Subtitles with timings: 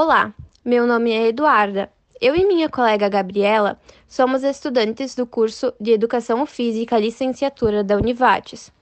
[0.00, 0.32] Olá,
[0.64, 1.90] meu nome é Eduarda.
[2.20, 8.72] Eu e minha colega Gabriela somos estudantes do curso de Educação Física Licenciatura da Univates.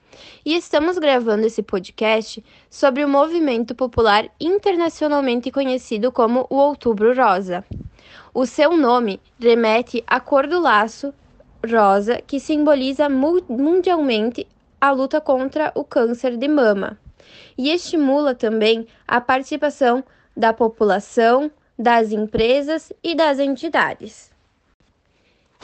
[0.45, 7.65] E estamos gravando esse podcast sobre o movimento popular internacionalmente conhecido como o Outubro Rosa.
[8.31, 11.11] O seu nome remete à cor do laço
[11.67, 14.45] rosa que simboliza mundialmente
[14.79, 16.95] a luta contra o câncer de mama
[17.57, 20.03] e estimula também a participação
[20.37, 24.31] da população, das empresas e das entidades.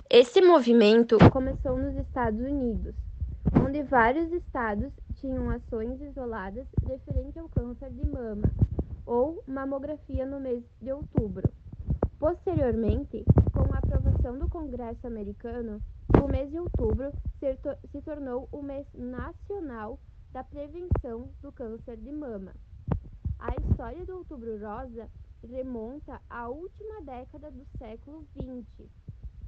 [0.09, 2.95] Esse movimento começou nos Estados Unidos,
[3.63, 8.49] onde vários estados tinham ações isoladas referente ao câncer de mama
[9.05, 11.47] ou mamografia no mês de outubro.
[12.17, 15.79] Posteriormente, com a aprovação do Congresso americano,
[16.19, 17.11] o mês de outubro
[17.91, 19.99] se tornou o mês nacional
[20.31, 22.53] da prevenção do câncer de mama.
[23.45, 25.11] A história do Outubro Rosa
[25.44, 28.89] remonta à última década do século XX,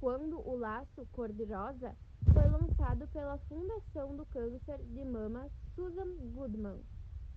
[0.01, 1.95] quando o laço cor-de-rosa
[2.33, 6.81] foi lançado pela Fundação do Câncer de Mama Susan Goodman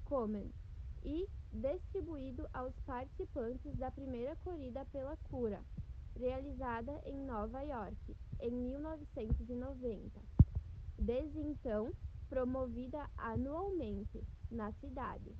[0.04, 0.52] Komen
[1.04, 5.62] e distribuído aos participantes da primeira corrida pela cura,
[6.16, 10.20] realizada em Nova York em 1990.
[10.98, 11.92] Desde então,
[12.28, 14.20] promovida anualmente
[14.50, 15.36] na cidade.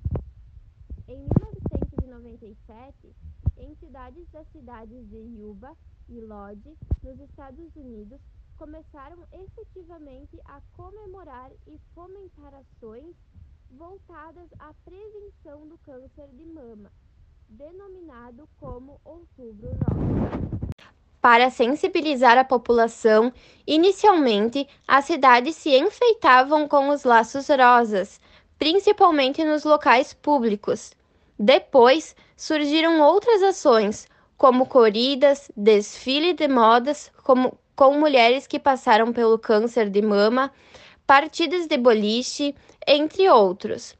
[1.09, 2.93] Em 1997,
[3.57, 5.75] entidades das cidades de Yuba
[6.07, 8.21] e Lodge, nos Estados Unidos,
[8.55, 13.15] começaram efetivamente a comemorar e fomentar ações
[13.71, 16.91] voltadas à prevenção do câncer de mama,
[17.49, 20.59] denominado como Outubro Rosa.
[21.19, 23.33] Para sensibilizar a população,
[23.65, 28.21] inicialmente as cidades se enfeitavam com os laços rosas,
[28.59, 30.98] principalmente nos locais públicos.
[31.41, 39.39] Depois surgiram outras ações, como corridas, desfile de modas como, com mulheres que passaram pelo
[39.39, 40.51] câncer de mama,
[41.07, 42.53] partidas de boliche,
[42.85, 43.95] entre outros.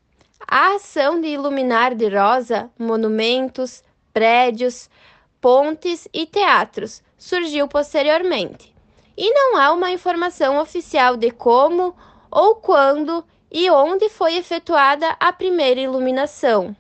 [0.46, 4.90] A ação de iluminar de rosa monumentos, prédios,
[5.40, 8.76] pontes e teatros surgiu posteriormente.
[9.16, 11.96] E não há uma informação oficial de como
[12.30, 16.76] ou quando e onde foi efetuada a primeira iluminação.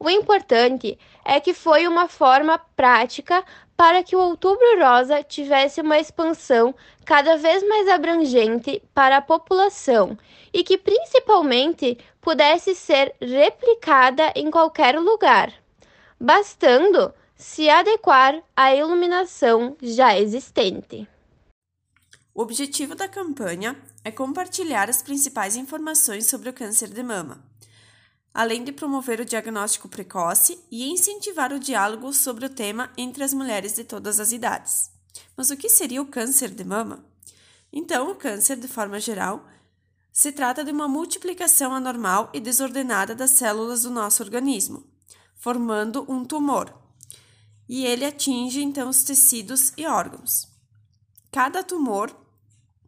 [0.00, 3.44] O importante é que foi uma forma prática
[3.76, 10.16] para que o Outubro Rosa tivesse uma expansão cada vez mais abrangente para a população
[10.52, 15.52] e que principalmente pudesse ser replicada em qualquer lugar,
[16.20, 21.08] bastando se adequar à iluminação já existente.
[22.34, 27.42] O objetivo da campanha é compartilhar as principais informações sobre o câncer de mama,
[28.38, 33.34] além de promover o diagnóstico precoce e incentivar o diálogo sobre o tema entre as
[33.34, 34.92] mulheres de todas as idades.
[35.36, 37.04] Mas o que seria o câncer de mama?
[37.72, 39.44] Então, o câncer, de forma geral,
[40.12, 44.86] se trata de uma multiplicação anormal e desordenada das células do nosso organismo,
[45.34, 46.72] formando um tumor,
[47.68, 50.46] e ele atinge então os tecidos e órgãos.
[51.32, 52.16] Cada tumor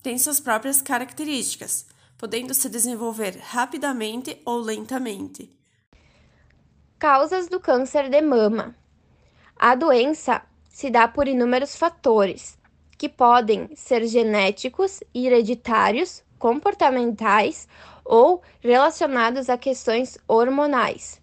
[0.00, 1.86] tem suas próprias características,
[2.20, 5.50] podendo se desenvolver rapidamente ou lentamente.
[6.98, 8.76] Causas do câncer de mama:
[9.56, 12.58] A doença se dá por inúmeros fatores,
[12.98, 17.66] que podem ser genéticos, hereditários, comportamentais
[18.04, 21.22] ou relacionados a questões hormonais.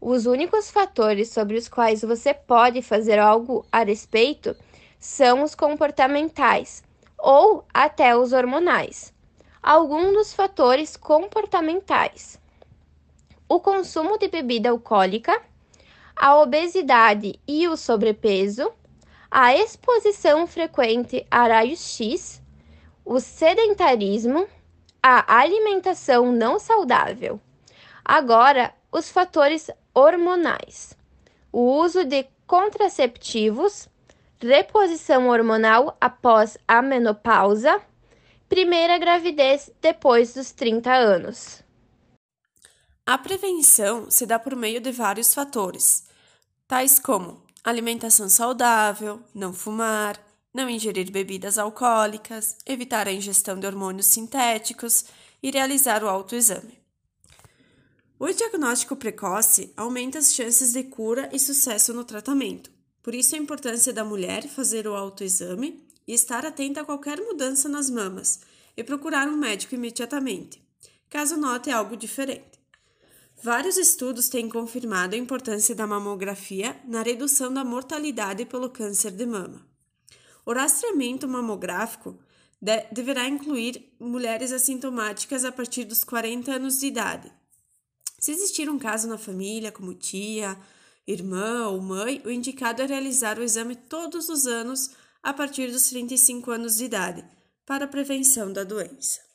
[0.00, 4.54] Os únicos fatores sobre os quais você pode fazer algo a respeito
[5.00, 6.84] são os comportamentais
[7.18, 9.15] ou até os hormonais.
[9.66, 12.40] Alguns dos fatores comportamentais:
[13.48, 15.42] o consumo de bebida alcoólica,
[16.14, 18.72] a obesidade e o sobrepeso,
[19.28, 22.40] a exposição frequente a raios-x,
[23.04, 24.46] o sedentarismo,
[25.02, 27.40] a alimentação não saudável.
[28.04, 30.96] Agora, os fatores hormonais:
[31.50, 33.88] o uso de contraceptivos,
[34.40, 37.82] reposição hormonal após a menopausa,
[38.48, 41.62] primeira gravidez depois dos 30 anos.
[43.04, 46.04] A prevenção se dá por meio de vários fatores,
[46.66, 50.20] tais como alimentação saudável, não fumar,
[50.52, 55.04] não ingerir bebidas alcoólicas, evitar a ingestão de hormônios sintéticos
[55.42, 56.78] e realizar o autoexame.
[58.18, 62.70] O diagnóstico precoce aumenta as chances de cura e sucesso no tratamento.
[63.02, 67.68] Por isso, a importância da mulher fazer o autoexame e estar atenta a qualquer mudança
[67.68, 68.40] nas mamas
[68.76, 70.62] e procurar um médico imediatamente,
[71.08, 72.56] caso note algo diferente.
[73.42, 79.26] Vários estudos têm confirmado a importância da mamografia na redução da mortalidade pelo câncer de
[79.26, 79.66] mama.
[80.44, 82.18] O rastreamento mamográfico
[82.60, 87.32] de deverá incluir mulheres assintomáticas a partir dos 40 anos de idade.
[88.18, 90.56] Se existir um caso na família, como tia,
[91.06, 94.90] irmã ou mãe, o indicado é realizar o exame todos os anos
[95.26, 97.24] a partir dos 35 anos de idade,
[97.66, 99.25] para a prevenção da doença.